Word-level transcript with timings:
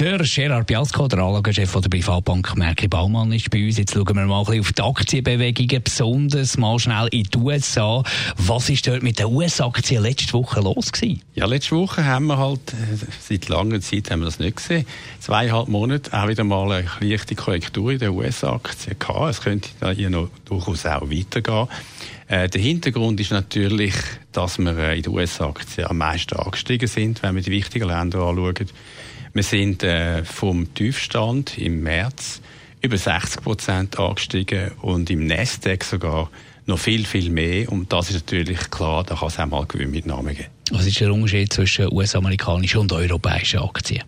der 0.00 0.18
Gerard 0.20 0.66
Biasco, 0.66 1.08
der 1.08 1.18
Anlagechef 1.18 1.72
der 1.72 1.90
Privatbank 1.90 2.56
Merki 2.56 2.88
Baumann, 2.88 3.32
ist 3.32 3.50
bei 3.50 3.66
uns. 3.66 3.76
Jetzt 3.76 3.92
schauen 3.92 4.16
wir 4.16 4.24
mal 4.24 4.36
auf 4.36 4.48
die 4.48 4.82
Aktienbewegungen, 4.82 5.82
besonders 5.82 6.56
mal 6.56 6.78
schnell 6.78 7.08
in 7.08 7.24
die 7.24 7.36
USA. 7.36 8.02
Was 8.38 8.70
ist 8.70 8.86
dort 8.86 9.02
mit 9.02 9.18
den 9.18 9.26
US-Aktien 9.26 10.02
letzte 10.02 10.32
Woche 10.32 10.60
los 10.60 10.90
gewesen? 10.90 11.20
Ja, 11.34 11.44
letzte 11.44 11.76
Woche 11.76 12.02
haben 12.02 12.28
wir 12.28 12.38
halt, 12.38 12.60
äh, 12.72 12.96
seit 13.20 13.50
langer 13.50 13.82
Zeit 13.82 14.10
haben 14.10 14.20
wir 14.20 14.24
das 14.24 14.38
nicht 14.38 14.56
gesehen, 14.56 14.86
zweieinhalb 15.18 15.68
Monate 15.68 16.10
auch 16.18 16.28
wieder 16.28 16.44
mal 16.44 16.72
eine 16.72 16.88
leichte 17.00 17.34
Korrektur 17.34 17.92
in 17.92 17.98
den 17.98 18.10
US-Aktien 18.10 18.98
gehabt. 18.98 19.30
Es 19.30 19.42
könnte 19.42 19.68
hier 19.94 20.08
noch 20.08 20.30
durchaus 20.46 20.86
auch 20.86 21.10
weitergehen. 21.10 21.68
Äh, 22.26 22.48
der 22.48 22.60
Hintergrund 22.62 23.20
ist 23.20 23.32
natürlich, 23.32 23.92
dass 24.32 24.58
wir 24.58 24.78
äh, 24.78 24.96
in 24.96 25.02
den 25.02 25.12
US-Aktien 25.12 25.88
am 25.88 25.98
meisten 25.98 26.36
angestiegen 26.36 26.88
sind, 26.88 27.22
wenn 27.22 27.34
wir 27.34 27.42
die 27.42 27.50
wichtigen 27.50 27.88
Länder 27.88 28.20
anschauen. 28.20 28.54
Wir 29.32 29.42
sind 29.44 29.82
äh, 29.84 30.24
vom 30.24 30.74
Tiefstand 30.74 31.56
im 31.56 31.82
März 31.82 32.40
über 32.82 32.96
60 32.96 33.42
Prozent 33.42 33.98
angestiegen 33.98 34.72
und 34.82 35.08
im 35.10 35.26
Nasdaq 35.26 35.84
sogar 35.84 36.30
noch 36.66 36.78
viel, 36.78 37.04
viel 37.06 37.30
mehr. 37.30 37.70
Und 37.70 37.92
das 37.92 38.10
ist 38.10 38.14
natürlich 38.14 38.70
klar, 38.70 39.04
da 39.04 39.14
kann 39.14 39.28
es 39.28 39.38
auch 39.38 39.46
mal 39.46 39.66
Gewinnmitnahmen 39.66 40.34
geben. 40.34 40.48
Was 40.72 40.86
ist 40.86 41.00
der 41.00 41.12
Unterschied 41.12 41.52
zwischen 41.52 41.92
US-amerikanischen 41.92 42.78
und 42.78 42.92
europäischen 42.92 43.60
Aktien? 43.60 44.02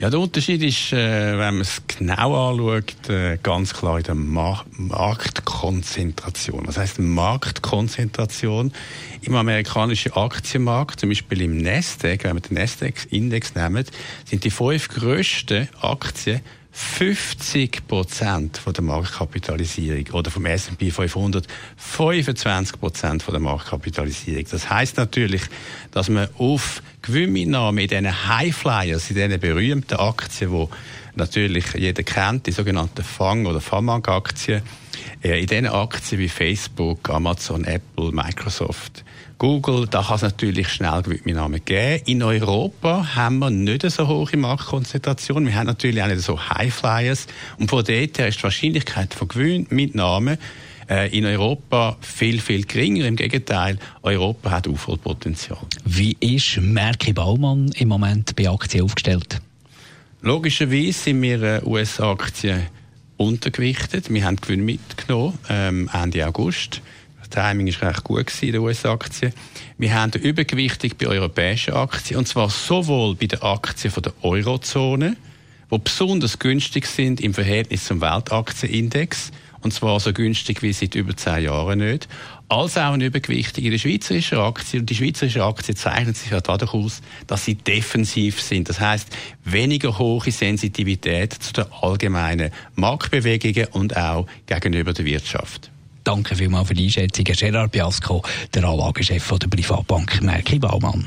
Ja, 0.00 0.08
der 0.08 0.18
Unterschied 0.18 0.62
ist, 0.62 0.94
äh, 0.94 1.32
wenn 1.32 1.56
man 1.56 1.60
es 1.60 1.82
genau 1.86 2.48
anschaut, 2.48 3.10
äh, 3.10 3.36
ganz 3.42 3.74
klar 3.74 3.98
in 3.98 4.04
der 4.04 4.14
Ma 4.14 4.64
Marktkonzentration. 4.78 6.64
Das 6.64 6.78
heißt 6.78 7.00
Marktkonzentration 7.00 8.72
im 9.20 9.34
amerikanischen 9.34 10.14
Aktienmarkt, 10.14 11.00
zum 11.00 11.10
Beispiel 11.10 11.42
im 11.42 11.58
Nasdaq, 11.58 12.24
wenn 12.24 12.36
wir 12.36 12.40
den 12.40 12.54
Nasdaq-Index 12.54 13.54
nehmen, 13.54 13.84
sind 14.24 14.44
die 14.44 14.50
fünf 14.50 14.88
grössten 14.88 15.68
Aktien 15.82 16.40
50 16.72 17.86
Prozent 17.86 18.56
von 18.56 18.72
der 18.72 18.84
Marktkapitalisierung 18.84 20.06
oder 20.12 20.30
vom 20.30 20.46
S&P 20.46 20.90
500 20.90 21.46
25 21.76 22.80
Prozent 22.80 23.22
von 23.22 23.34
der 23.34 23.40
Marktkapitalisierung. 23.40 24.46
Das 24.50 24.70
heißt 24.70 24.96
natürlich, 24.96 25.42
dass 25.90 26.08
man 26.08 26.28
auf 26.38 26.82
Gewinnmitnahmen 27.02 27.78
in 27.78 27.88
diesen 27.88 28.28
Highflyers, 28.28 29.10
in 29.10 29.16
diesen 29.16 29.40
berühmten 29.40 29.94
Aktien, 29.94 30.50
wo 30.50 30.68
natürlich 31.14 31.72
jeder 31.74 32.02
kennt, 32.02 32.46
die 32.46 32.52
sogenannten 32.52 33.02
Fang- 33.02 33.46
oder 33.46 33.60
FAMAG-Aktien, 33.60 34.62
in 35.22 35.46
diesen 35.46 35.66
Aktien 35.66 36.20
wie 36.20 36.28
Facebook, 36.28 37.08
Amazon, 37.10 37.64
Apple, 37.64 38.12
Microsoft, 38.12 39.04
Google, 39.38 39.86
da 39.86 40.02
kann 40.02 40.16
es 40.16 40.22
natürlich 40.22 40.68
schnell 40.68 41.02
Gewinnmitnahmen 41.02 41.64
geben. 41.64 42.02
In 42.04 42.22
Europa 42.22 43.14
haben 43.14 43.38
wir 43.38 43.48
nicht 43.48 43.90
so 43.90 44.06
hohe 44.06 44.36
Marktkonzentration. 44.36 45.46
Wir 45.46 45.54
haben 45.54 45.66
natürlich 45.66 46.02
auch 46.02 46.08
nicht 46.08 46.20
so 46.20 46.38
Highflyers. 46.38 47.26
Und 47.58 47.70
von 47.70 47.82
dort 47.82 48.18
her 48.18 48.28
ist 48.28 48.38
die 48.38 48.42
Wahrscheinlichkeit 48.42 49.14
von 49.14 49.28
Gewinnmitnahmen 49.28 50.34
äh, 50.34 50.38
in 50.90 51.24
Europa 51.24 51.96
viel, 52.00 52.40
viel 52.40 52.64
geringer. 52.64 53.06
Im 53.06 53.16
Gegenteil, 53.16 53.78
Europa 54.02 54.50
hat 54.50 54.66
Aufholpotenzial. 54.66 55.58
Wie 55.84 56.16
ist 56.20 56.58
Merki 56.60 57.12
Baumann 57.12 57.70
im 57.76 57.88
Moment 57.88 58.34
bei 58.34 58.48
Aktien 58.48 58.84
aufgestellt? 58.84 59.40
Logischerweise 60.22 60.92
sind 60.92 61.22
wir 61.22 61.42
äh, 61.42 61.60
US-Aktien 61.64 62.66
untergewichtet. 63.16 64.12
Wir 64.12 64.24
haben 64.24 64.36
Gewinn 64.36 64.64
mitgenommen 64.64 65.38
ähm, 65.48 65.88
Ende 65.92 66.26
August. 66.26 66.82
Timing 67.30 67.68
ist 67.68 67.80
recht 67.80 68.04
gut 68.04 68.26
gewesen 68.26 68.46
in 68.46 68.52
den 68.52 68.60
US-Aktien. 68.60 69.32
Wir 69.78 69.94
haben 69.94 70.12
eine 70.12 70.22
Übergewichtung 70.22 70.90
bei 70.98 71.06
europäischen 71.06 71.74
Aktien, 71.74 72.18
und 72.18 72.26
zwar 72.26 72.50
sowohl 72.50 73.14
bei 73.14 73.26
den 73.26 73.40
Aktien 73.40 73.92
von 73.92 74.02
der 74.02 74.12
Eurozone, 74.22 75.16
die 75.70 75.78
besonders 75.78 76.38
günstig 76.38 76.86
sind 76.86 77.20
im 77.20 77.32
Verhältnis 77.32 77.84
zum 77.84 78.00
Weltaktienindex, 78.00 79.30
und 79.62 79.72
zwar 79.72 80.00
so 80.00 80.12
günstig 80.12 80.62
wie 80.62 80.72
seit 80.72 80.94
über 80.94 81.16
zehn 81.16 81.44
Jahren 81.44 81.78
nicht, 81.78 82.08
als 82.48 82.76
auch 82.76 82.92
eine 82.92 83.06
Übergewichtung 83.06 83.64
in 83.64 83.70
der 83.70 83.78
schweizerischen 83.78 84.38
Aktie. 84.38 84.80
Und 84.80 84.90
die 84.90 84.94
schweizerische 84.94 85.44
Aktie 85.44 85.74
zeichnet 85.74 86.16
sich 86.16 86.30
ja 86.32 86.40
dadurch 86.40 86.74
aus, 86.74 87.00
dass 87.26 87.44
sie 87.44 87.54
defensiv 87.54 88.40
sind. 88.40 88.68
Das 88.68 88.80
heißt, 88.80 89.08
weniger 89.44 89.98
hohe 89.98 90.30
Sensitivität 90.30 91.32
zu 91.32 91.52
den 91.52 91.66
allgemeinen 91.80 92.50
Marktbewegungen 92.74 93.66
und 93.72 93.96
auch 93.96 94.26
gegenüber 94.46 94.92
der 94.92 95.04
Wirtschaft. 95.04 95.70
Danke 96.02 96.34
vielmals 96.34 96.68
für 96.68 96.74
die 96.74 96.86
Einschätzung, 96.86 97.24
Gerard 97.24 97.72
Biasco, 97.72 98.22
der 98.54 98.64
Anlagechef 98.64 99.38
der 99.38 99.48
Privatbank 99.48 100.22
Merki 100.22 100.58
Baumann. 100.58 101.06